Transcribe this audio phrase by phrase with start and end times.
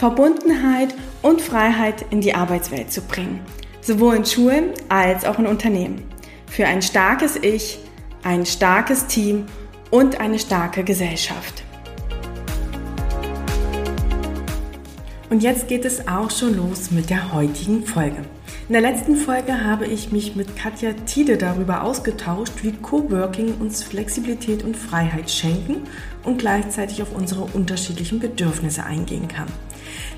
[0.00, 3.38] Verbundenheit und Freiheit in die Arbeitswelt zu bringen,
[3.82, 6.00] sowohl in Schulen als auch in Unternehmen.
[6.46, 7.80] Für ein starkes Ich,
[8.22, 9.44] ein starkes Team
[9.90, 11.64] und eine starke Gesellschaft.
[15.28, 18.24] Und jetzt geht es auch schon los mit der heutigen Folge.
[18.68, 23.82] In der letzten Folge habe ich mich mit Katja Tiede darüber ausgetauscht, wie Coworking uns
[23.82, 25.82] Flexibilität und Freiheit schenken
[26.24, 29.48] und gleichzeitig auf unsere unterschiedlichen Bedürfnisse eingehen kann.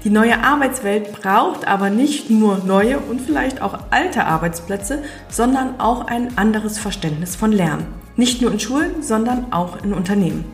[0.05, 6.09] Die neue Arbeitswelt braucht aber nicht nur neue und vielleicht auch alte Arbeitsplätze, sondern auch
[6.09, 7.87] ein anderes Verständnis von Lernen.
[8.17, 10.45] Nicht nur in Schulen, sondern auch in Unternehmen.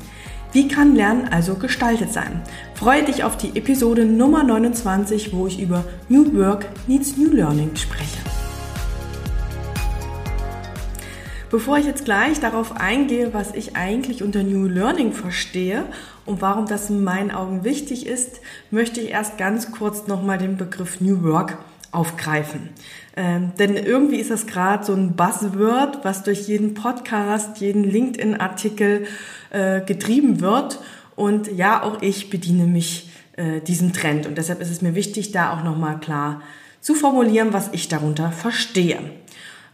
[0.53, 2.43] Wie kann Lernen also gestaltet sein?
[2.75, 7.75] Freue dich auf die Episode Nummer 29, wo ich über New Work Needs New Learning
[7.75, 8.19] spreche.
[11.51, 15.87] Bevor ich jetzt gleich darauf eingehe, was ich eigentlich unter New Learning verstehe
[16.29, 18.41] und warum das in meinen Augen wichtig ist,
[18.71, 21.57] möchte ich erst ganz kurz nochmal den Begriff New Work
[21.91, 22.69] aufgreifen.
[23.17, 29.07] Ähm, denn irgendwie ist das gerade so ein Buzzword, was durch jeden Podcast, jeden LinkedIn-Artikel
[29.51, 30.81] äh, getrieben wird.
[31.17, 34.27] Und ja, auch ich bediene mich äh, diesem Trend.
[34.27, 36.43] Und deshalb ist es mir wichtig, da auch nochmal klar
[36.83, 38.99] zu formulieren, was ich darunter verstehe.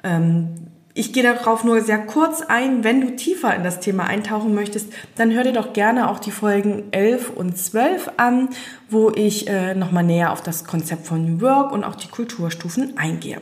[0.04, 0.54] Ähm,
[0.96, 2.84] ich gehe darauf nur sehr kurz ein.
[2.84, 6.30] Wenn du tiefer in das Thema eintauchen möchtest, dann hör dir doch gerne auch die
[6.30, 8.48] Folgen 11 und 12 an,
[8.88, 12.96] wo ich äh, nochmal näher auf das Konzept von New Work und auch die Kulturstufen
[12.96, 13.40] eingehe.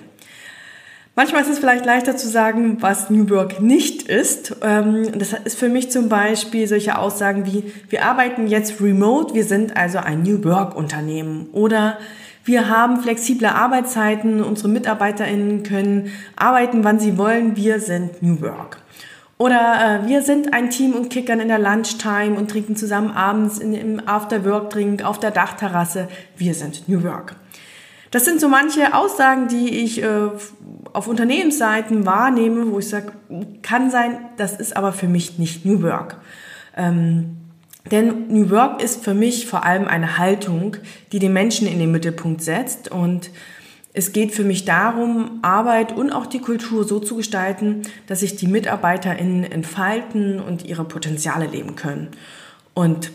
[1.15, 4.57] Manchmal ist es vielleicht leichter zu sagen, was New Work nicht ist.
[4.63, 9.45] Ähm, das ist für mich zum Beispiel solche Aussagen wie, wir arbeiten jetzt remote, wir
[9.45, 11.99] sind also ein New Work Unternehmen oder
[12.45, 18.79] wir haben flexible Arbeitszeiten, unsere MitarbeiterInnen können arbeiten, wann sie wollen, wir sind New Work.
[19.39, 23.59] Oder äh, wir sind ein Team und kickern in der Lunchtime und trinken zusammen abends
[23.59, 26.09] in, im After-Work-Drink auf der Dachterrasse.
[26.37, 27.35] Wir sind New Work.
[28.13, 30.29] Das sind so manche Aussagen, die ich äh,
[30.93, 33.13] auf Unternehmensseiten wahrnehme, wo ich sage,
[33.63, 36.19] kann sein, das ist aber für mich nicht New Work.
[36.77, 37.39] Ähm,
[37.91, 40.77] denn New Work ist für mich vor allem eine Haltung,
[41.11, 43.31] die den Menschen in den Mittelpunkt setzt und
[43.95, 48.37] es geht für mich darum, Arbeit und auch die Kultur so zu gestalten, dass sich
[48.37, 52.09] die MitarbeiterInnen entfalten und ihre Potenziale leben können.
[52.73, 53.11] Und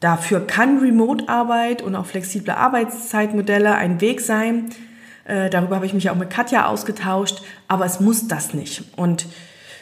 [0.00, 4.70] dafür kann Remote-Arbeit und auch flexible Arbeitszeitmodelle ein Weg sein.
[5.24, 8.84] Äh, darüber habe ich mich auch mit Katja ausgetauscht, aber es muss das nicht.
[8.96, 9.26] Und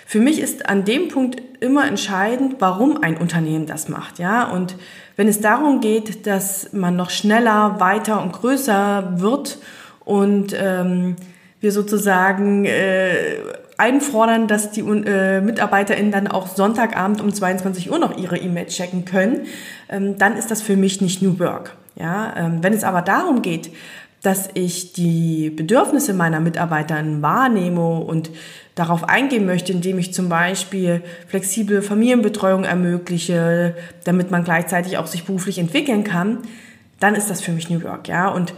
[0.09, 4.51] für mich ist an dem Punkt immer entscheidend, warum ein Unternehmen das macht, ja.
[4.51, 4.75] Und
[5.17, 9.59] wenn es darum geht, dass man noch schneller, weiter und größer wird
[10.07, 11.17] und ähm,
[11.61, 13.37] wir sozusagen äh,
[13.77, 19.05] einfordern, dass die äh, MitarbeiterInnen dann auch Sonntagabend um 22 Uhr noch ihre E-Mail checken
[19.05, 19.43] können,
[19.91, 21.77] ähm, dann ist das für mich nicht New Work.
[21.97, 23.73] Ja, ähm, wenn es aber darum geht,
[24.23, 28.31] dass ich die Bedürfnisse meiner Mitarbeiter wahrnehme und
[28.79, 33.75] darauf eingehen möchte, indem ich zum Beispiel flexible Familienbetreuung ermögliche,
[34.05, 36.39] damit man gleichzeitig auch sich beruflich entwickeln kann,
[37.01, 38.29] dann ist das für mich New Work, ja.
[38.29, 38.55] Und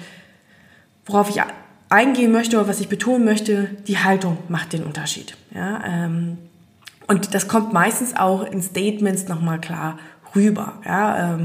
[1.06, 1.40] worauf ich
[1.88, 5.82] eingehen möchte oder was ich betonen möchte, die Haltung macht den Unterschied, ja.
[5.86, 6.38] Ähm,
[7.06, 9.98] und das kommt meistens auch in Statements nochmal klar
[10.34, 11.38] rüber, ja.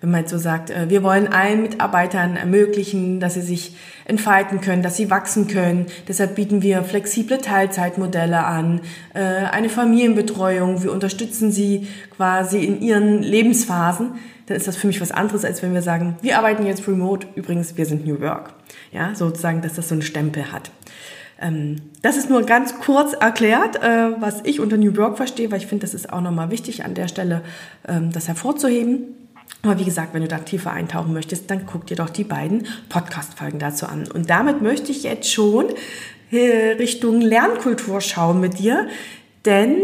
[0.00, 4.60] Wenn man jetzt so sagt, äh, wir wollen allen Mitarbeitern ermöglichen, dass sie sich entfalten
[4.60, 5.86] können, dass sie wachsen können.
[6.06, 8.80] Deshalb bieten wir flexible Teilzeitmodelle an,
[9.14, 10.82] äh, eine Familienbetreuung.
[10.82, 14.12] Wir unterstützen sie quasi in ihren Lebensphasen.
[14.46, 17.26] Dann ist das für mich was anderes, als wenn wir sagen, wir arbeiten jetzt remote.
[17.34, 18.54] Übrigens, wir sind New Work.
[18.92, 20.70] Ja, sozusagen, dass das so einen Stempel hat.
[21.40, 25.58] Ähm, das ist nur ganz kurz erklärt, äh, was ich unter New Work verstehe, weil
[25.58, 27.42] ich finde, das ist auch nochmal wichtig an der Stelle,
[27.86, 29.14] ähm, das hervorzuheben.
[29.62, 32.66] Aber wie gesagt, wenn du da tiefer eintauchen möchtest, dann guck dir doch die beiden
[32.88, 34.08] Podcast-Folgen dazu an.
[34.10, 35.66] Und damit möchte ich jetzt schon
[36.30, 38.88] äh, Richtung Lernkultur schauen mit dir,
[39.44, 39.78] denn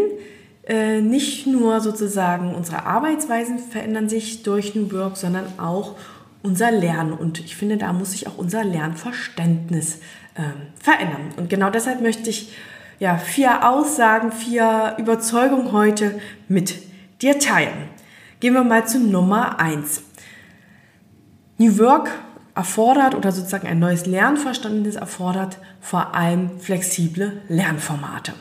[0.67, 5.97] äh, nicht nur sozusagen unsere Arbeitsweisen verändern sich durch New Work, sondern auch
[6.43, 7.13] unser Lernen.
[7.13, 9.97] Und ich finde, da muss sich auch unser Lernverständnis
[10.35, 10.43] äh,
[10.81, 11.33] verändern.
[11.37, 12.55] Und genau deshalb möchte ich
[13.01, 16.75] ja vier Aussagen, vier Überzeugungen heute mit
[17.23, 17.94] dir teilen.
[18.41, 20.03] Gehen wir mal zu Nummer eins.
[21.59, 22.11] New Work
[22.55, 28.33] erfordert oder sozusagen ein neues Lernverständnis erfordert vor allem flexible Lernformate.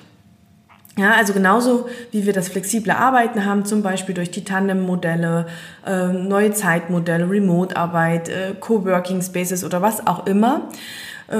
[0.95, 5.47] Ja, also genauso wie wir das flexible Arbeiten haben, zum Beispiel durch die Tandem-Modelle,
[5.87, 10.69] äh, neue Zeitmodelle, Remote-Arbeit, äh, Coworking Spaces oder was auch immer,
[11.29, 11.37] äh,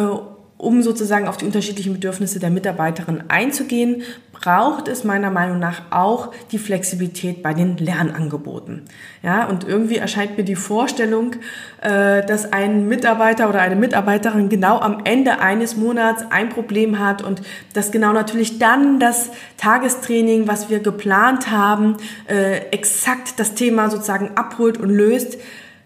[0.64, 6.32] um sozusagen auf die unterschiedlichen Bedürfnisse der Mitarbeiterin einzugehen, braucht es meiner Meinung nach auch
[6.52, 8.84] die Flexibilität bei den Lernangeboten.
[9.22, 11.36] Ja, und irgendwie erscheint mir die Vorstellung,
[11.82, 17.22] äh, dass ein Mitarbeiter oder eine Mitarbeiterin genau am Ende eines Monats ein Problem hat
[17.22, 17.42] und
[17.74, 24.32] dass genau natürlich dann das Tagestraining, was wir geplant haben, äh, exakt das Thema sozusagen
[24.36, 25.38] abholt und löst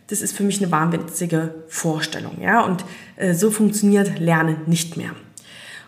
[0.07, 2.42] das ist für mich eine wahnwitzige Vorstellung.
[2.42, 2.62] Ja?
[2.62, 2.83] Und
[3.18, 5.12] äh, so funktioniert Lernen nicht mehr.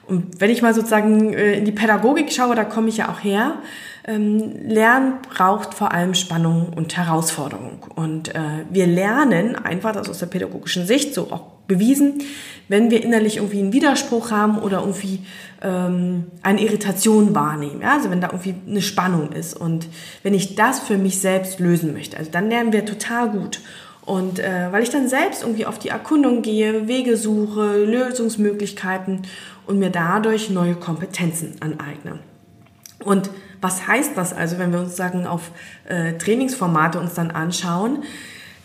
[0.05, 3.23] Und wenn ich mal sozusagen äh, in die Pädagogik schaue, da komme ich ja auch
[3.23, 3.59] her,
[4.05, 7.85] ähm, Lernen braucht vor allem Spannung und Herausforderung.
[7.95, 12.23] Und äh, wir lernen einfach, das aus der pädagogischen Sicht so auch bewiesen,
[12.67, 15.19] wenn wir innerlich irgendwie einen Widerspruch haben oder irgendwie
[15.61, 17.81] ähm, eine Irritation wahrnehmen.
[17.81, 17.93] Ja?
[17.93, 19.55] Also wenn da irgendwie eine Spannung ist.
[19.55, 19.87] Und
[20.23, 23.61] wenn ich das für mich selbst lösen möchte, also dann lernen wir total gut.
[24.09, 29.21] Und äh, weil ich dann selbst irgendwie auf die Erkundung gehe, Wege suche, Lösungsmöglichkeiten
[29.67, 32.17] und mir dadurch neue Kompetenzen aneigne.
[33.03, 33.29] Und
[33.61, 35.51] was heißt das also, wenn wir uns sagen auf
[35.87, 38.03] äh, Trainingsformate uns dann anschauen?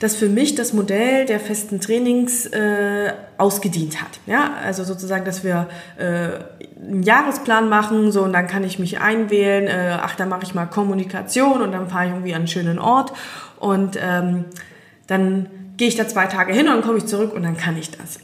[0.01, 4.19] dass für mich das Modell der festen Trainings äh, ausgedient hat.
[4.27, 9.01] Ja, also sozusagen, dass wir äh, einen Jahresplan machen, so und dann kann ich mich
[9.01, 9.67] einwählen.
[9.67, 12.79] Äh, ach, dann mache ich mal Kommunikation und dann fahre ich irgendwie an einen schönen
[12.79, 13.13] Ort
[13.61, 14.45] und ähm,
[15.07, 15.47] dann
[15.77, 17.91] gehe ich da zwei Tage hin und dann komme ich zurück und dann kann ich
[17.91, 18.19] das.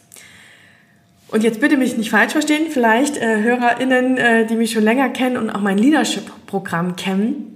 [1.28, 5.10] Und jetzt bitte mich nicht falsch verstehen, vielleicht äh, HörerInnen, äh, die mich schon länger
[5.10, 7.50] kennen und auch mein Leadership-Programm kennen,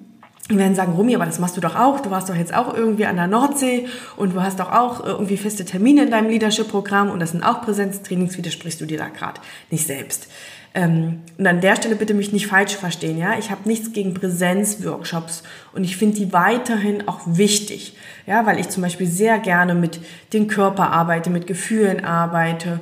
[0.49, 2.01] werden sagen, Rumi, aber das machst du doch auch.
[2.01, 5.37] Du warst doch jetzt auch irgendwie an der Nordsee und du hast doch auch irgendwie
[5.37, 8.37] feste Termine in deinem Leadership-Programm und das sind auch Präsenztrainings.
[8.37, 9.41] Widersprichst du dir da gerade
[9.71, 10.29] nicht selbst?
[10.75, 13.39] Ähm, und an der Stelle bitte mich nicht falsch verstehen, ja.
[13.39, 18.69] Ich habe nichts gegen Präsenzworkshops und ich finde die weiterhin auch wichtig, ja, weil ich
[18.69, 20.01] zum Beispiel sehr gerne mit
[20.33, 22.81] dem Körper arbeite, mit Gefühlen arbeite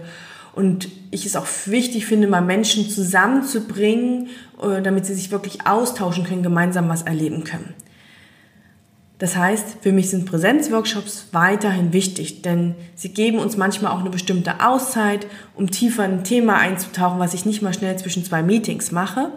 [0.54, 4.30] und ich es auch wichtig finde, mal Menschen zusammenzubringen,
[4.62, 7.74] äh, damit sie sich wirklich austauschen können, gemeinsam was erleben können.
[9.22, 14.10] Das heißt, für mich sind Präsenzworkshops weiterhin wichtig, denn sie geben uns manchmal auch eine
[14.10, 18.42] bestimmte Auszeit, um tiefer in ein Thema einzutauchen, was ich nicht mal schnell zwischen zwei
[18.42, 19.30] Meetings mache.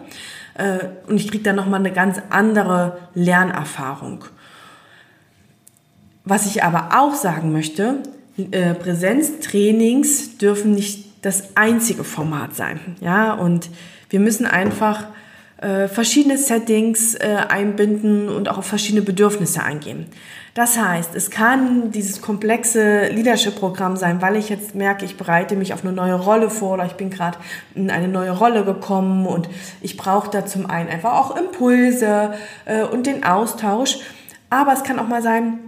[0.54, 4.24] Äh, und ich kriege dann nochmal eine ganz andere Lernerfahrung.
[6.24, 8.02] Was ich aber auch sagen möchte,
[8.50, 12.80] äh, Präsenztrainings dürfen nicht das einzige Format sein.
[13.00, 13.70] Ja, und
[14.10, 15.04] wir müssen einfach
[15.58, 20.06] äh, verschiedene Settings äh, einbinden und auch auf verschiedene Bedürfnisse eingehen.
[20.56, 25.74] Das heißt, es kann dieses komplexe Leadership-Programm sein, weil ich jetzt merke, ich bereite mich
[25.74, 27.36] auf eine neue Rolle vor oder ich bin gerade
[27.74, 29.50] in eine neue Rolle gekommen und
[29.82, 32.32] ich brauche da zum einen einfach auch Impulse
[32.64, 33.98] äh, und den Austausch.
[34.48, 35.58] Aber es kann auch mal sein,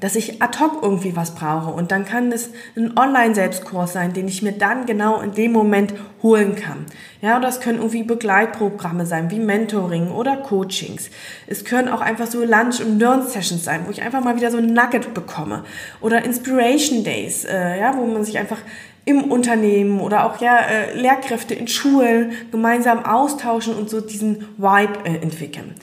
[0.00, 1.70] dass ich ad hoc irgendwie was brauche.
[1.70, 5.94] Und dann kann es ein Online-Selbstkurs sein, den ich mir dann genau in dem Moment
[6.22, 6.86] holen kann.
[7.20, 11.10] Ja, oder es können irgendwie Begleitprogramme sein, wie Mentoring oder Coachings.
[11.46, 14.58] Es können auch einfach so Lunch- und Learn-Sessions sein, wo ich einfach mal wieder so
[14.58, 15.64] ein Nugget bekomme.
[16.00, 18.58] Oder Inspiration Days, äh, ja, wo man sich einfach
[19.04, 25.04] im Unternehmen oder auch ja äh, Lehrkräfte in Schulen gemeinsam austauschen und so diesen Vibe
[25.04, 25.74] äh, entwickeln.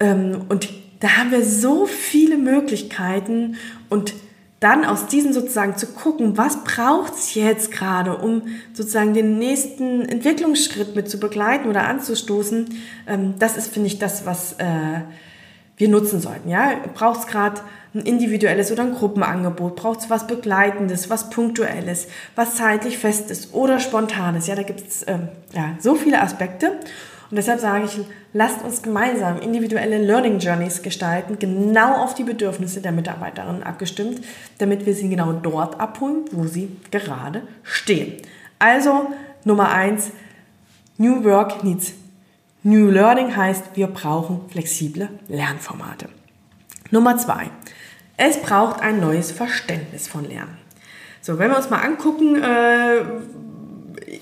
[0.00, 0.68] Ähm, und
[1.00, 3.56] da haben wir so viele Möglichkeiten
[3.88, 4.14] und
[4.60, 10.02] dann aus diesen sozusagen zu gucken, was braucht es jetzt gerade, um sozusagen den nächsten
[10.02, 12.66] Entwicklungsschritt mit zu begleiten oder anzustoßen,
[13.06, 15.02] ähm, das ist, finde ich, das, was äh,
[15.76, 16.48] wir nutzen sollten.
[16.48, 16.72] Ja?
[16.94, 17.60] Braucht es gerade
[17.94, 19.76] ein individuelles oder ein Gruppenangebot?
[19.76, 24.46] Braucht es was Begleitendes, was Punktuelles, was zeitlich Festes oder Spontanes?
[24.46, 26.72] Ja, da gibt es ähm, ja, so viele Aspekte.
[27.30, 27.98] Und deshalb sage ich,
[28.32, 34.24] lasst uns gemeinsam individuelle Learning Journeys gestalten, genau auf die Bedürfnisse der Mitarbeiterinnen abgestimmt,
[34.58, 38.22] damit wir sie genau dort abholen, wo sie gerade stehen.
[38.58, 39.10] Also
[39.44, 40.12] Nummer eins,
[40.98, 41.92] New Work needs
[42.66, 46.08] New Learning heißt, wir brauchen flexible Lernformate.
[46.90, 47.48] Nummer zwei,
[48.16, 50.58] es braucht ein neues Verständnis von Lernen.
[51.20, 53.04] So, wenn wir uns mal angucken, äh,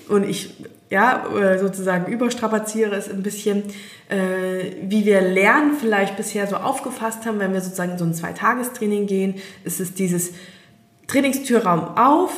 [0.09, 0.53] und ich
[0.89, 1.25] ja,
[1.59, 3.63] sozusagen überstrapaziere es ein bisschen,
[4.09, 8.13] äh, wie wir Lernen vielleicht bisher so aufgefasst haben, wenn wir sozusagen in so ein
[8.13, 10.33] Zweitagestraining gehen, ist es dieses
[11.07, 12.33] Trainingstürraum auf,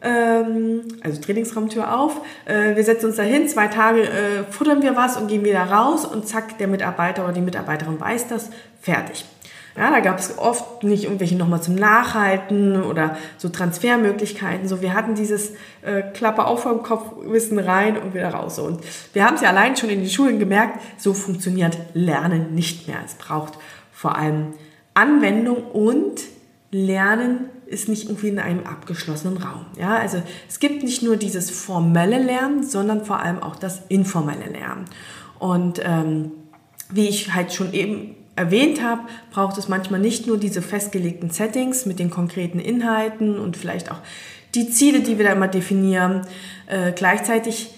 [0.00, 5.16] ähm, also Trainingsraumtür auf, äh, wir setzen uns dahin, zwei Tage äh, futtern wir was
[5.16, 9.24] und gehen wieder raus und zack, der Mitarbeiter oder die Mitarbeiterin weiß das, fertig.
[9.76, 14.68] Ja, da gab es oft nicht irgendwelche nochmal zum Nachhalten oder so Transfermöglichkeiten.
[14.68, 18.58] So, wir hatten dieses äh, Klappe auf vom Kopf, Wissen rein und wieder raus.
[18.58, 18.80] Und
[19.14, 22.98] wir haben es ja allein schon in den Schulen gemerkt, so funktioniert Lernen nicht mehr.
[23.04, 23.54] Es braucht
[23.90, 24.54] vor allem
[24.94, 26.20] Anwendung und
[26.70, 29.66] Lernen ist nicht irgendwie in einem abgeschlossenen Raum.
[29.78, 34.46] Ja, also es gibt nicht nur dieses formelle Lernen, sondern vor allem auch das informelle
[34.46, 34.84] Lernen.
[35.38, 36.32] Und ähm,
[36.90, 41.86] wie ich halt schon eben erwähnt habe, braucht es manchmal nicht nur diese festgelegten Settings
[41.86, 44.00] mit den konkreten Inhalten und vielleicht auch
[44.54, 46.22] die Ziele, die wir da immer definieren.
[46.66, 47.74] Äh, gleichzeitig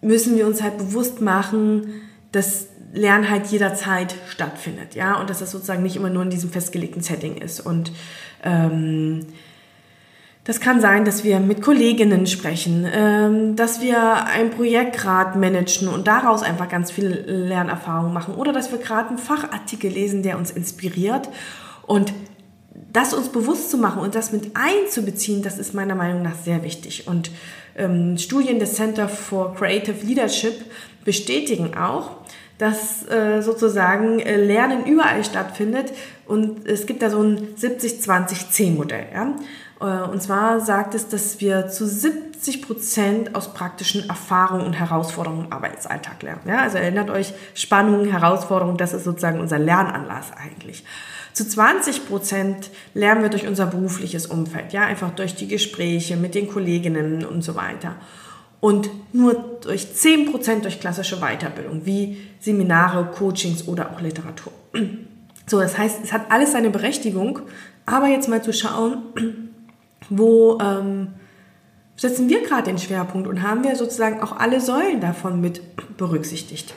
[0.00, 1.86] müssen wir uns halt bewusst machen,
[2.32, 6.50] dass Lernen halt jederzeit stattfindet, ja, und dass das sozusagen nicht immer nur in diesem
[6.50, 7.60] festgelegten Setting ist.
[7.60, 7.90] Und
[8.42, 9.26] ähm,
[10.44, 15.88] das kann sein, dass wir mit Kolleginnen sprechen, ähm, dass wir ein Projekt gerade managen
[15.88, 20.38] und daraus einfach ganz viel Lernerfahrung machen oder dass wir gerade einen Fachartikel lesen, der
[20.38, 21.28] uns inspiriert
[21.86, 22.12] und
[22.92, 26.62] das uns bewusst zu machen und das mit einzubeziehen, das ist meiner Meinung nach sehr
[26.62, 27.06] wichtig.
[27.06, 27.30] Und
[27.76, 30.64] ähm, Studien des Center for Creative Leadership
[31.04, 32.10] bestätigen auch,
[32.58, 35.92] dass äh, sozusagen äh, Lernen überall stattfindet
[36.26, 39.06] und es gibt da so ein 70-20-10-Modell.
[39.12, 39.34] Ja?
[39.82, 45.46] Äh, und zwar sagt es, dass wir zu 70 Prozent aus praktischen Erfahrungen und Herausforderungen
[45.46, 46.42] im Arbeitsalltag lernen.
[46.46, 46.60] Ja?
[46.62, 50.84] Also erinnert euch, Spannungen, Herausforderungen, das ist sozusagen unser Lernanlass eigentlich.
[51.32, 56.34] Zu 20 Prozent lernen wir durch unser berufliches Umfeld, ja, einfach durch die Gespräche mit
[56.34, 57.96] den Kolleginnen und so weiter
[58.62, 64.52] und nur durch 10% durch klassische Weiterbildung, wie Seminare, Coachings oder auch Literatur.
[65.46, 67.40] So, das heißt, es hat alles seine Berechtigung,
[67.86, 69.51] aber jetzt mal zu schauen,
[70.10, 71.08] wo ähm,
[71.96, 75.62] setzen wir gerade den Schwerpunkt und haben wir sozusagen auch alle Säulen davon mit
[75.96, 76.74] berücksichtigt.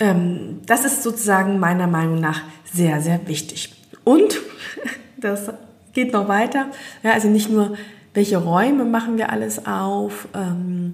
[0.00, 3.74] Ähm, das ist sozusagen meiner Meinung nach sehr, sehr wichtig.
[4.04, 4.40] Und
[5.16, 5.50] das
[5.92, 6.66] geht noch weiter.
[7.02, 7.76] Ja, also nicht nur
[8.12, 10.92] welche Räume machen wir alles auf, ähm,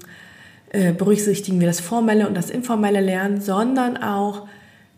[0.70, 4.46] äh, berücksichtigen wir das formelle und das informelle Lernen, sondern auch,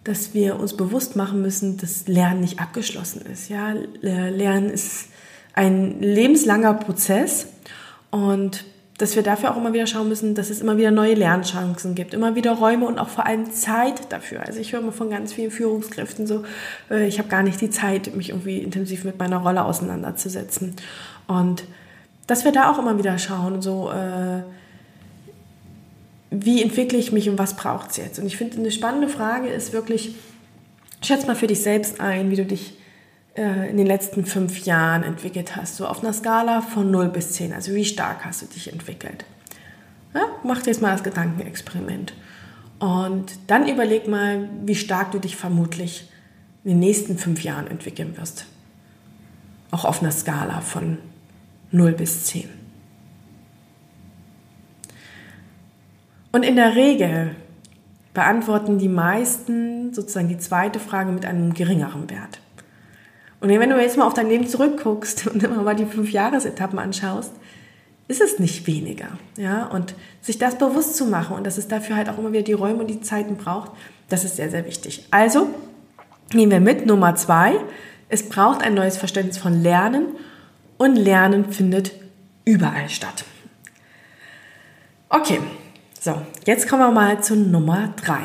[0.04, 3.48] dass wir uns bewusst machen müssen, dass Lernen nicht abgeschlossen ist.
[3.48, 3.72] Ja?
[4.00, 5.08] Lernen ist
[5.54, 7.46] ein lebenslanger Prozess
[8.10, 8.64] und
[8.98, 12.14] dass wir dafür auch immer wieder schauen müssen, dass es immer wieder neue Lernchancen gibt,
[12.14, 14.42] immer wieder Räume und auch vor allem Zeit dafür.
[14.46, 16.44] Also ich höre immer von ganz vielen Führungskräften so,
[16.90, 20.76] äh, ich habe gar nicht die Zeit, mich irgendwie intensiv mit meiner Rolle auseinanderzusetzen.
[21.26, 21.64] Und
[22.26, 24.42] dass wir da auch immer wieder schauen, so äh,
[26.30, 28.18] wie entwickle ich mich und was braucht es jetzt?
[28.18, 30.14] Und ich finde, eine spannende Frage ist wirklich,
[31.02, 32.74] schätze mal für dich selbst ein, wie du dich
[33.34, 35.76] äh, in den letzten fünf Jahren entwickelt hast.
[35.76, 37.52] So auf einer Skala von 0 bis 10.
[37.52, 39.24] Also wie stark hast du dich entwickelt?
[40.14, 42.12] Ja, mach dir jetzt mal das Gedankenexperiment.
[42.78, 46.10] Und dann überleg mal, wie stark du dich vermutlich
[46.64, 48.46] in den nächsten fünf Jahren entwickeln wirst.
[49.70, 50.98] Auch auf einer Skala von
[51.70, 52.48] 0 bis 10.
[56.32, 57.36] Und in der Regel
[58.14, 62.40] beantworten die meisten sozusagen die zweite Frage mit einem geringeren Wert.
[63.42, 66.78] Und wenn du jetzt mal auf dein Leben zurückguckst und immer mal die fünf Jahresetappen
[66.78, 67.32] anschaust,
[68.06, 69.08] ist es nicht weniger.
[69.36, 69.66] Ja?
[69.66, 72.52] Und sich das bewusst zu machen und dass es dafür halt auch immer wieder die
[72.52, 73.72] Räume und die Zeiten braucht,
[74.08, 75.06] das ist sehr, sehr wichtig.
[75.10, 75.48] Also
[76.32, 77.54] nehmen wir mit Nummer zwei.
[78.08, 80.06] Es braucht ein neues Verständnis von Lernen
[80.78, 81.92] und Lernen findet
[82.44, 83.24] überall statt.
[85.08, 85.40] Okay,
[85.98, 88.20] so, jetzt kommen wir mal zu Nummer drei.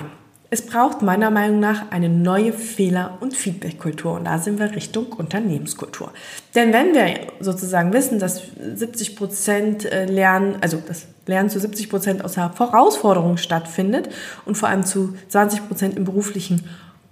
[0.50, 5.08] Es braucht meiner Meinung nach eine neue Fehler- und Feedbackkultur und da sind wir Richtung
[5.08, 6.14] Unternehmenskultur.
[6.56, 11.90] Denn wenn wir sozusagen wissen, dass 70 Prozent äh, Lernen, also das Lernen zu 70
[11.90, 14.08] Prozent aus der Herausforderung stattfindet
[14.46, 16.64] und vor allem zu 20 Prozent im beruflichen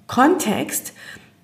[0.08, 0.94] Kontext,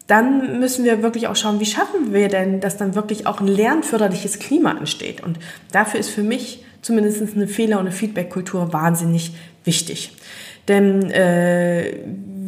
[0.07, 3.47] dann müssen wir wirklich auch schauen, wie schaffen wir denn, dass dann wirklich auch ein
[3.47, 5.21] lernförderliches Klima entsteht.
[5.21, 5.39] Und
[5.73, 9.33] dafür ist für mich zumindest eine Fehler- und eine Feedback-Kultur wahnsinnig
[9.63, 10.13] wichtig.
[10.67, 11.93] Denn äh,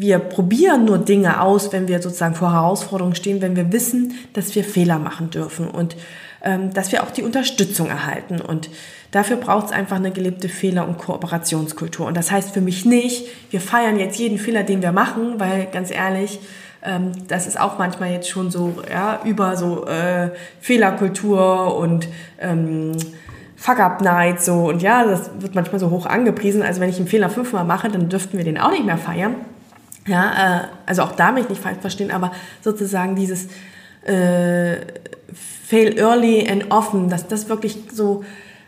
[0.03, 4.53] wir probieren nur Dinge aus, wenn wir sozusagen vor Herausforderungen stehen, wenn wir wissen, dass
[4.55, 5.95] wir Fehler machen dürfen und
[6.43, 8.41] ähm, dass wir auch die Unterstützung erhalten.
[8.41, 8.69] Und
[9.11, 12.05] dafür braucht es einfach eine gelebte Fehler- und Kooperationskultur.
[12.05, 15.67] Und das heißt für mich nicht, wir feiern jetzt jeden Fehler, den wir machen, weil
[15.71, 16.39] ganz ehrlich,
[16.83, 22.91] ähm, das ist auch manchmal jetzt schon so ja, über so äh, Fehlerkultur und ähm,
[23.63, 26.61] Fuck-Up-Night so und ja, das wird manchmal so hoch angepriesen.
[26.61, 29.35] Also wenn ich einen Fehler fünfmal mache, dann dürften wir den auch nicht mehr feiern.
[30.05, 33.45] Ja, äh, also auch da mich nicht falsch verstehen, aber sozusagen dieses
[34.05, 34.75] äh,
[35.65, 38.25] Fail early and often, dass das wirklich so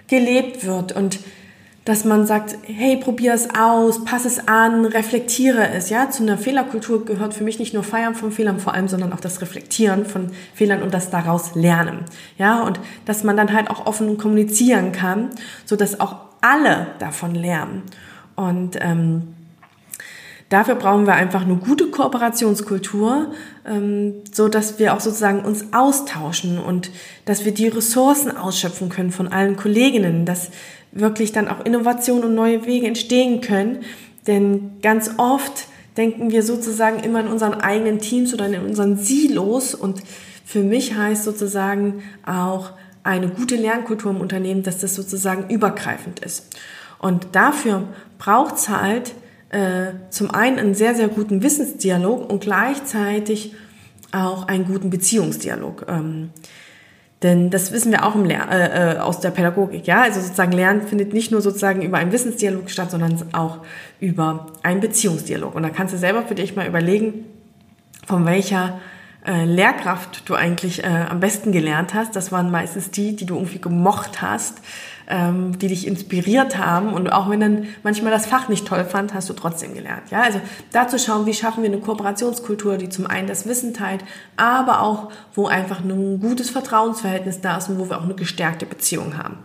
[0.08, 1.20] gelebt wird und
[1.86, 5.92] dass man sagt, hey, probier es aus, pass es an, reflektiere es.
[5.92, 9.13] Ja, zu einer Fehlerkultur gehört für mich nicht nur Feiern von Fehlern vor allem, sondern
[9.13, 12.00] auch das Reflektieren von Fehlern und das daraus lernen.
[12.39, 15.30] Ja, und dass man dann halt auch offen kommunizieren kann,
[15.63, 17.84] so dass auch alle davon lernen.
[18.36, 19.35] Und ähm,
[20.50, 23.32] Dafür brauchen wir einfach eine gute Kooperationskultur,
[23.66, 26.92] ähm, so dass wir auch sozusagen uns austauschen und
[27.25, 30.52] dass wir die Ressourcen ausschöpfen können von allen Kolleginnen, dass
[30.92, 33.80] wirklich dann auch Innovationen und neue Wege entstehen können.
[34.28, 39.74] Denn ganz oft denken wir sozusagen immer in unseren eigenen Teams oder in unseren Silos.
[39.74, 40.04] Und
[40.46, 42.72] für mich heißt sozusagen auch
[43.04, 46.56] eine gute Lernkultur im Unternehmen, dass das sozusagen übergreifend ist.
[47.00, 47.88] Und dafür
[48.18, 49.14] braucht es halt
[49.50, 53.54] äh, zum einen einen sehr, sehr guten Wissensdialog und gleichzeitig
[54.12, 55.86] auch einen guten Beziehungsdialog.
[55.88, 56.30] Ähm,
[57.24, 59.88] denn das wissen wir auch im Lehr äh, äh, aus der Pädagogik.
[59.88, 60.04] Ja?
[60.04, 63.60] Also sozusagen Lernen findet nicht nur sozusagen über einen Wissensdialog statt, sondern auch
[64.00, 65.56] über einen Beziehungsdialog.
[65.56, 67.25] Und da kannst du selber für dich mal überlegen,
[68.06, 68.80] von welcher
[69.25, 72.15] äh, Lehrkraft du eigentlich äh, am besten gelernt hast.
[72.15, 74.60] Das waren meistens die, die du irgendwie gemocht hast,
[75.08, 76.94] ähm, die dich inspiriert haben.
[76.94, 80.12] Und auch wenn dann manchmal das Fach nicht toll fand, hast du trotzdem gelernt.
[80.12, 80.39] Ja, also
[80.72, 84.03] dazu schauen, wie schaffen wir eine Kooperationskultur, die zum einen das Wissen teilt,
[84.38, 88.65] aber auch, wo einfach ein gutes Vertrauensverhältnis da ist und wo wir auch eine gestärkte
[88.65, 89.38] Beziehung haben.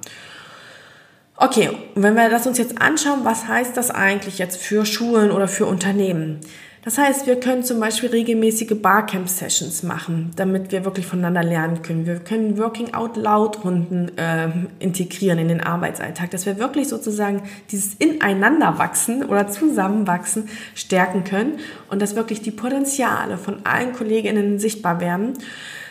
[1.37, 5.49] Okay, wenn wir das uns jetzt anschauen, was heißt das eigentlich jetzt für Schulen oder
[5.49, 6.41] für Unternehmen?
[6.83, 12.07] Das heißt, wir können zum Beispiel regelmäßige Barcamp-Sessions machen, damit wir wirklich voneinander lernen können.
[12.07, 17.95] Wir können Working Out Loud-Runden äh, integrieren in den Arbeitsalltag, dass wir wirklich sozusagen dieses
[17.95, 21.59] Ineinanderwachsen oder Zusammenwachsen stärken können
[21.91, 25.35] und dass wirklich die Potenziale von allen Kolleginnen sichtbar werden.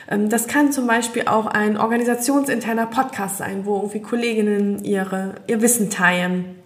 [0.09, 5.61] Ähm, das kann zum Beispiel auch ein organisationsinterner Podcast sein, wo irgendwie Kolleginnen ihre, ihr
[5.61, 6.58] Wissen teilen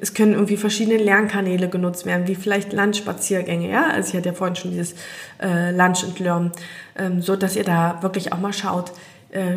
[0.00, 3.70] es können irgendwie verschiedene Lernkanäle genutzt werden, wie vielleicht Lunchspaziergänge.
[3.70, 4.94] Ja, also ich hatte ja vorhin schon dieses
[5.40, 6.52] äh, Lunch and Learn,
[6.96, 8.92] ähm, so dass ihr da wirklich auch mal schaut,
[9.30, 9.52] äh,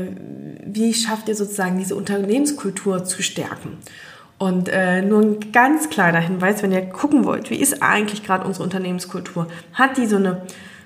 [0.66, 3.78] wie schafft ihr sozusagen diese Unternehmenskultur zu stärken.
[4.38, 8.46] Und äh, nur ein ganz kleiner Hinweis, wenn ihr gucken wollt, wie ist eigentlich gerade
[8.46, 9.48] unsere Unternehmenskultur?
[9.74, 10.42] Hat die so eine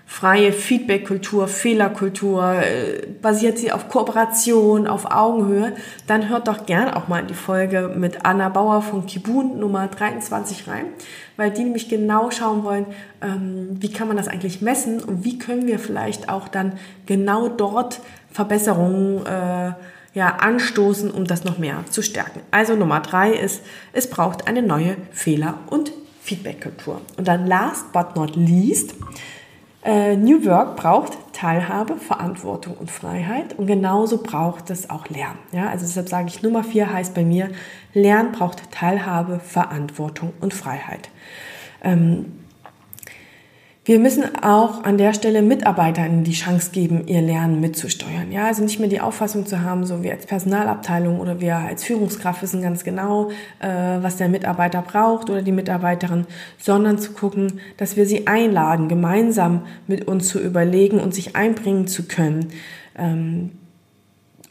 [0.09, 5.73] freie Feedback-Kultur, Fehlerkultur, äh, basiert sie auf Kooperation, auf Augenhöhe,
[6.07, 9.87] dann hört doch gern auch mal in die Folge mit Anna Bauer von Kibun Nummer
[9.87, 10.85] 23 rein,
[11.35, 12.85] weil die nämlich genau schauen wollen,
[13.21, 17.49] ähm, wie kann man das eigentlich messen und wie können wir vielleicht auch dann genau
[17.49, 17.99] dort
[18.31, 19.73] Verbesserungen äh,
[20.13, 22.39] ja, anstoßen, um das noch mehr zu stärken.
[22.49, 25.91] Also Nummer drei ist, es braucht eine neue Fehler- und
[26.21, 27.01] Feedback-Kultur.
[27.17, 28.95] Und dann last but not least,
[29.83, 35.37] äh, New Work braucht Teilhabe, Verantwortung und Freiheit und genauso braucht es auch Lernen.
[35.51, 37.49] Ja, also deshalb sage ich Nummer vier heißt bei mir,
[37.93, 41.09] Lernen braucht Teilhabe, Verantwortung und Freiheit.
[41.83, 42.46] Ähm,
[43.87, 48.33] wir müssen auch an der Stelle Mitarbeitern die Chance geben, ihr Lernen mitzusteuern.
[48.33, 51.85] Ja, also nicht mehr die Auffassung zu haben, so wir als Personalabteilung oder wir als
[51.85, 53.69] Führungskraft wissen ganz genau, äh,
[54.01, 56.25] was der Mitarbeiter braucht oder die Mitarbeiterin,
[56.57, 61.87] sondern zu gucken, dass wir sie einladen, gemeinsam mit uns zu überlegen und sich einbringen
[61.87, 62.49] zu können.
[62.97, 63.51] Ähm,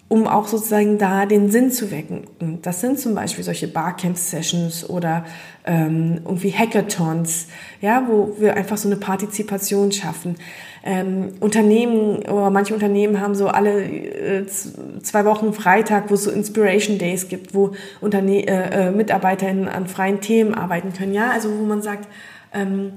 [0.08, 2.24] um auch sozusagen da den Sinn zu wecken.
[2.62, 5.24] Das sind zum Beispiel solche Barcamp-Sessions oder
[5.64, 7.48] ähm, irgendwie Hackathons,
[7.80, 10.36] ja, wo wir einfach so eine Partizipation schaffen.
[10.84, 16.30] Ähm, Unternehmen oder manche Unternehmen haben so alle äh, zwei Wochen Freitag, wo es so
[16.30, 21.14] Inspiration Days gibt, wo Unterne äh, äh, MitarbeiterInnen an freien Themen arbeiten können.
[21.14, 22.06] Ja, also wo man sagt,
[22.54, 22.92] ähm,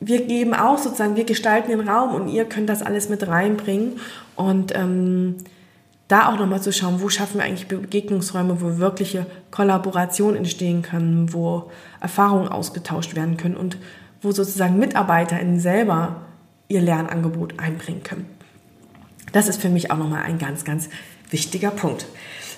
[0.00, 4.00] wir geben auch sozusagen, wir gestalten den Raum und ihr könnt das alles mit reinbringen
[4.34, 5.36] und ähm,
[6.08, 11.32] da auch nochmal zu schauen, wo schaffen wir eigentlich Begegnungsräume, wo wirkliche Kollaboration entstehen kann,
[11.32, 13.76] wo Erfahrungen ausgetauscht werden können und
[14.22, 16.22] wo sozusagen MitarbeiterInnen selber
[16.68, 18.26] ihr Lernangebot einbringen können.
[19.32, 20.88] Das ist für mich auch nochmal ein ganz, ganz
[21.30, 22.06] wichtiger Punkt.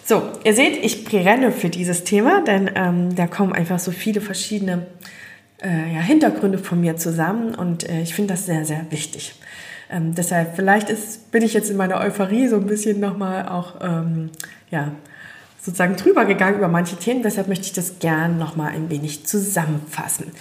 [0.05, 4.21] So, ihr seht, ich brenne für dieses Thema, denn ähm, da kommen einfach so viele
[4.21, 4.87] verschiedene
[5.63, 9.35] äh, ja, Hintergründe von mir zusammen und äh, ich finde das sehr, sehr wichtig.
[9.91, 13.75] Ähm, deshalb, vielleicht ist, bin ich jetzt in meiner Euphorie so ein bisschen nochmal auch,
[13.81, 14.31] ähm,
[14.71, 14.93] ja,
[15.61, 17.23] sozusagen drüber gegangen über manche Themen.
[17.23, 20.33] Deshalb möchte ich das gern nochmal ein wenig zusammenfassen.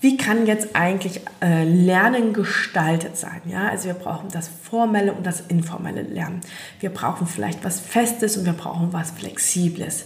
[0.00, 3.40] Wie kann jetzt eigentlich äh, Lernen gestaltet sein?
[3.46, 6.40] Ja, also wir brauchen das formelle und das informelle Lernen.
[6.80, 10.04] Wir brauchen vielleicht was Festes und wir brauchen was Flexibles.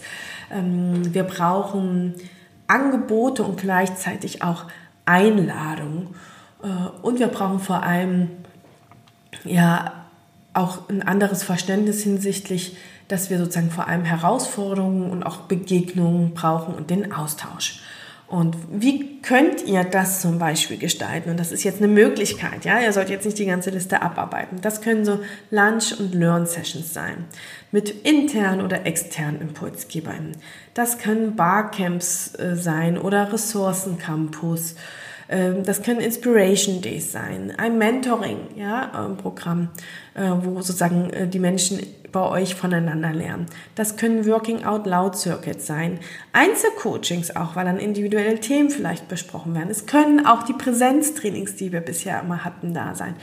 [0.52, 2.14] Ähm, wir brauchen
[2.68, 4.66] Angebote und gleichzeitig auch
[5.04, 6.14] Einladungen.
[6.62, 6.66] Äh,
[7.02, 8.30] und wir brauchen vor allem
[9.44, 9.92] ja
[10.54, 12.76] auch ein anderes Verständnis hinsichtlich
[13.08, 17.80] dass wir sozusagen vor allem Herausforderungen und auch Begegnungen brauchen und den Austausch.
[18.26, 21.30] Und wie könnt ihr das zum Beispiel gestalten?
[21.30, 22.78] Und das ist jetzt eine Möglichkeit, ja.
[22.78, 24.60] Ihr sollt jetzt nicht die ganze Liste abarbeiten.
[24.60, 25.20] Das können so
[25.50, 27.24] Lunch- und Learn-Sessions sein.
[27.72, 30.32] Mit internen oder externen Impulsgebern.
[30.74, 34.72] Das können Barcamps äh, sein oder Ressourcencampus.
[34.72, 34.78] Ähm,
[35.62, 39.68] das können Inspiration Days sein, ein Mentoring, ja, Programm,
[40.14, 41.80] äh, wo sozusagen äh, die Menschen
[42.12, 43.46] bei euch voneinander lernen.
[43.74, 45.98] Das können Working Out Loud Circuits sein,
[46.32, 49.68] Einzelcoachings auch, weil dann individuelle Themen vielleicht besprochen werden.
[49.70, 53.14] Es können auch die Präsenztrainings, die wir bisher immer hatten, da sein.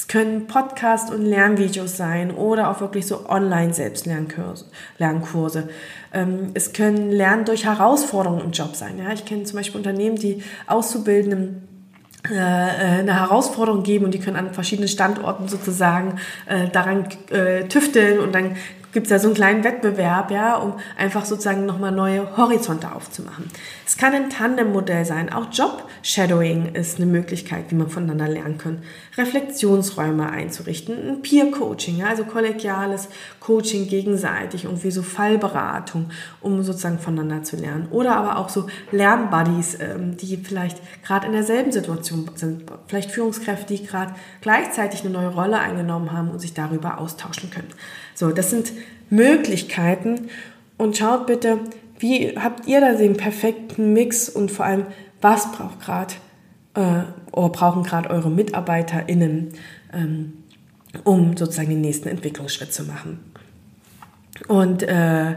[0.00, 4.64] Es können Podcast- und Lernvideos sein oder auch wirklich so Online-Selbstlernkurse.
[4.96, 5.68] Lernkurse.
[6.14, 8.94] Ähm, es können Lernen durch Herausforderungen im Job sein.
[9.12, 11.68] Ich kenne zum Beispiel Unternehmen, die Auszubildenden
[12.30, 18.20] äh, eine Herausforderung geben und die können an verschiedenen Standorten sozusagen äh, daran äh, tüfteln
[18.20, 18.56] und dann
[18.92, 23.50] gibt es ja so einen kleinen Wettbewerb, ja, um einfach sozusagen nochmal neue Horizonte aufzumachen.
[23.86, 25.32] Es kann ein Tandem-Modell sein.
[25.32, 28.82] Auch Job-Shadowing ist eine Möglichkeit, wie man voneinander lernen kann.
[29.16, 33.08] Reflexionsräume einzurichten, ein Peer-Coaching, ja, also kollegiales
[33.40, 37.88] Coaching gegenseitig, irgendwie so Fallberatung, um sozusagen voneinander zu lernen.
[37.90, 42.64] Oder aber auch so Lernbuddies, ähm, die vielleicht gerade in derselben Situation sind.
[42.86, 47.68] Vielleicht Führungskräfte, die gerade gleichzeitig eine neue Rolle eingenommen haben und sich darüber austauschen können.
[48.20, 48.72] So, das sind
[49.08, 50.28] Möglichkeiten
[50.76, 51.60] und schaut bitte,
[51.98, 54.84] wie habt ihr da den perfekten Mix und vor allem,
[55.22, 56.14] was braucht gerade
[56.74, 59.54] äh, oder brauchen gerade eure MitarbeiterInnen,
[59.94, 60.34] ähm,
[61.02, 63.20] um sozusagen den nächsten Entwicklungsschritt zu machen.
[64.48, 65.36] Und äh,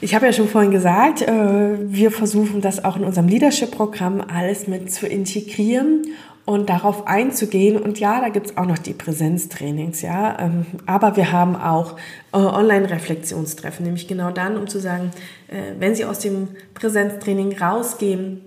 [0.00, 4.66] ich habe ja schon vorhin gesagt, äh, wir versuchen das auch in unserem Leadership-Programm alles
[4.66, 6.06] mit zu integrieren
[6.44, 7.76] und darauf einzugehen.
[7.76, 10.38] Und ja, da gibt's auch noch die Präsenztrainings, ja.
[10.38, 11.96] Ähm, aber wir haben auch
[12.32, 15.10] äh, Online-Reflexionstreffen, nämlich genau dann, um zu sagen,
[15.48, 18.40] äh, wenn Sie aus dem Präsenztraining rausgehen,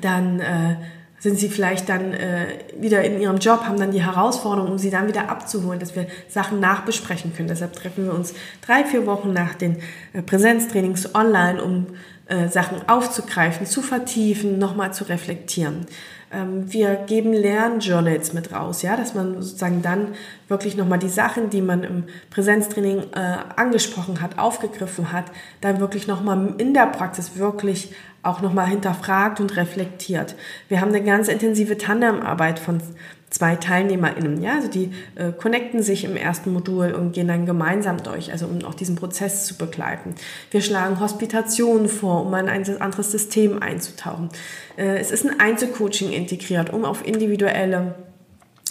[0.00, 0.76] dann äh,
[1.18, 2.46] sind sie vielleicht dann äh,
[2.78, 6.06] wieder in ihrem Job, haben dann die Herausforderung, um sie dann wieder abzuholen, dass wir
[6.28, 7.48] Sachen nachbesprechen können.
[7.48, 9.78] Deshalb treffen wir uns drei, vier Wochen nach den
[10.12, 11.86] äh, Präsenztrainings online, um
[12.26, 15.86] äh, Sachen aufzugreifen, zu vertiefen, nochmal zu reflektieren.
[16.32, 20.14] Ähm, wir geben Lernjournals mit raus, ja, dass man sozusagen dann
[20.48, 25.26] wirklich nochmal die Sachen, die man im Präsenztraining äh, angesprochen hat, aufgegriffen hat,
[25.60, 27.94] dann wirklich nochmal in der Praxis wirklich
[28.26, 30.34] auch nochmal hinterfragt und reflektiert.
[30.68, 32.80] Wir haben eine ganz intensive Tandemarbeit von
[33.30, 34.42] zwei TeilnehmerInnen.
[34.42, 38.46] Ja, also die äh, connecten sich im ersten Modul und gehen dann gemeinsam durch, also
[38.46, 40.14] um auch diesen Prozess zu begleiten.
[40.50, 44.30] Wir schlagen Hospitationen vor, um in ein anderes System einzutauchen.
[44.76, 47.94] Äh, es ist ein Einzelcoaching integriert, um auf individuelle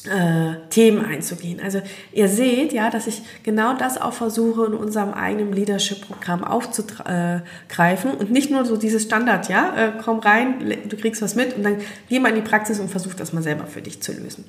[0.08, 1.60] äh, Themen einzugehen.
[1.63, 8.12] Also ihr seht ja, dass ich genau das auch versuche in unserem eigenen Leadership-Programm aufzugreifen
[8.12, 10.56] und nicht nur so dieses Standard, ja, äh, komm rein,
[10.88, 11.78] du kriegst was mit und dann
[12.10, 14.46] geh mal in die Praxis und versuch das mal selber für dich zu lösen.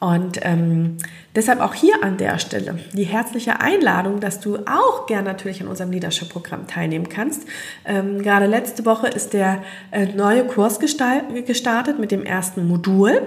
[0.00, 0.96] Und ähm,
[1.36, 5.68] deshalb auch hier an der Stelle die herzliche Einladung, dass du auch gern natürlich an
[5.68, 7.42] unserem Leadership-Programm teilnehmen kannst.
[7.84, 13.20] Ähm, gerade letzte Woche ist der äh, neue Kurs gestartet mit dem ersten Modul.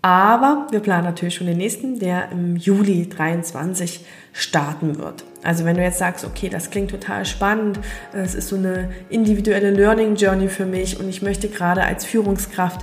[0.00, 5.24] Aber wir planen natürlich schon den nächsten, der im Juli 23 starten wird.
[5.42, 7.80] Also wenn du jetzt sagst, okay, das klingt total spannend,
[8.12, 12.80] es ist so eine individuelle Learning Journey für mich und ich möchte gerade als Führungskraft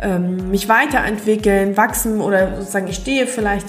[0.00, 3.66] ähm, mich weiterentwickeln, wachsen oder sozusagen ich stehe vielleicht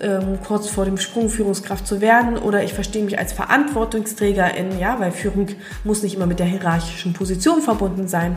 [0.00, 5.00] ähm, kurz vor dem Sprung Führungskraft zu werden oder ich verstehe mich als Verantwortungsträgerin, ja,
[5.00, 5.48] weil Führung
[5.84, 8.36] muss nicht immer mit der hierarchischen Position verbunden sein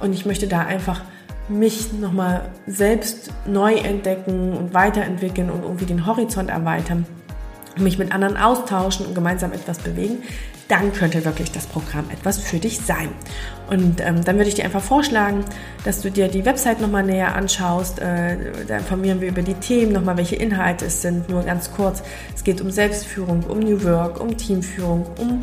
[0.00, 1.02] und ich möchte da einfach
[1.48, 7.06] mich nochmal selbst neu entdecken und weiterentwickeln und irgendwie den Horizont erweitern,
[7.78, 10.22] mich mit anderen austauschen und gemeinsam etwas bewegen,
[10.68, 13.08] dann könnte wirklich das Programm etwas für dich sein.
[13.68, 15.44] Und ähm, dann würde ich dir einfach vorschlagen,
[15.84, 17.98] dass du dir die Website nochmal näher anschaust.
[17.98, 21.28] Äh, da informieren wir über die Themen, nochmal welche Inhalte es sind.
[21.28, 22.02] Nur ganz kurz,
[22.34, 25.40] es geht um Selbstführung, um New Work, um Teamführung, um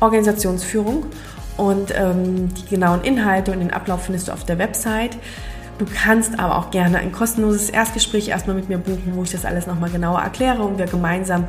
[0.00, 1.06] Organisationsführung.
[1.60, 5.18] Und ähm, die genauen Inhalte und den Ablauf findest du auf der Website.
[5.76, 9.44] Du kannst aber auch gerne ein kostenloses Erstgespräch erstmal mit mir buchen, wo ich das
[9.44, 11.48] alles nochmal genauer erkläre und wir gemeinsam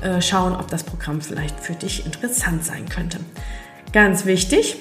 [0.00, 3.18] äh, schauen, ob das Programm vielleicht für dich interessant sein könnte.
[3.92, 4.78] Ganz wichtig,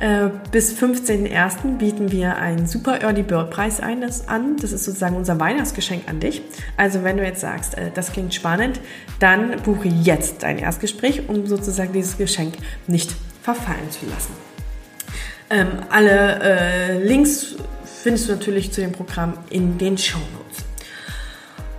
[0.00, 1.78] äh, bis 15.01.
[1.78, 4.56] bieten wir einen super Early Bird Preis an.
[4.60, 6.42] Das ist sozusagen unser Weihnachtsgeschenk an dich.
[6.76, 8.80] Also wenn du jetzt sagst, äh, das klingt spannend,
[9.20, 12.54] dann buche jetzt dein Erstgespräch, um sozusagen dieses Geschenk
[12.88, 13.14] nicht
[13.54, 14.34] verfallen zu lassen.
[15.48, 17.56] Ähm, alle äh, Links
[18.02, 20.64] findest du natürlich zu dem Programm in den Show Notes.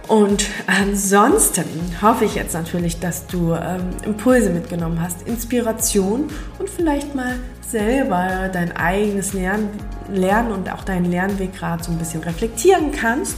[0.07, 1.69] Und ansonsten
[2.01, 7.35] hoffe ich jetzt natürlich, dass du ähm, Impulse mitgenommen hast, Inspiration und vielleicht mal
[7.67, 9.69] selber dein eigenes Lernen,
[10.11, 13.37] Lernen und auch deinen Lernweg gerade so ein bisschen reflektieren kannst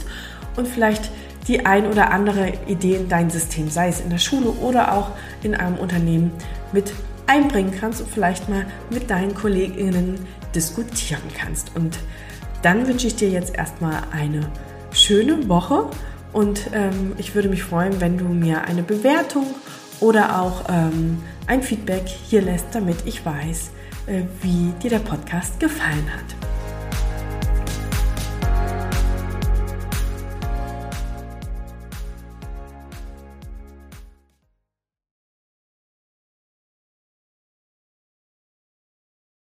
[0.56, 1.10] und vielleicht
[1.48, 5.10] die ein oder andere Idee in dein System, sei es in der Schule oder auch
[5.42, 6.30] in einem Unternehmen,
[6.72, 6.94] mit
[7.26, 11.74] einbringen kannst und vielleicht mal mit deinen Kolleginnen diskutieren kannst.
[11.76, 11.98] Und
[12.62, 14.50] dann wünsche ich dir jetzt erstmal eine
[14.92, 15.88] schöne Woche
[16.32, 19.46] und ähm, ich würde mich freuen, wenn du mir eine Bewertung
[20.00, 23.70] oder auch ähm, ein Feedback hier lässt, damit ich weiß,
[24.06, 26.51] äh, wie dir der Podcast gefallen hat.